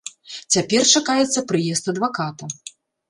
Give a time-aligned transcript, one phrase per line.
[0.53, 2.51] Цяпер чакаецца прыезд адваката.